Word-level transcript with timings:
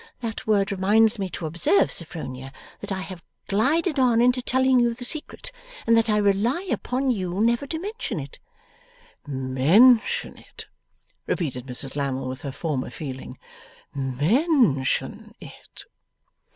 That 0.21 0.47
word 0.47 0.71
reminds 0.71 1.19
me 1.19 1.29
to 1.29 1.45
observe, 1.45 1.91
Sophronia, 1.93 2.51
that 2.79 2.91
I 2.91 3.01
have 3.01 3.23
glided 3.47 3.99
on 3.99 4.19
into 4.19 4.41
telling 4.41 4.79
you 4.79 4.95
the 4.95 5.05
secret, 5.05 5.51
and 5.85 5.95
that 5.95 6.09
I 6.09 6.17
rely 6.17 6.63
upon 6.71 7.11
you 7.11 7.39
never 7.39 7.67
to 7.67 7.77
mention 7.77 8.19
it.' 8.19 8.39
'Mention 9.27 10.39
it!' 10.39 10.65
repeated 11.27 11.67
Mrs 11.67 11.95
Lammle 11.95 12.27
with 12.29 12.41
her 12.41 12.51
former 12.51 12.89
feeling. 12.89 13.37
'Men 13.93 14.81
tion 14.85 15.33
it! 15.39 15.85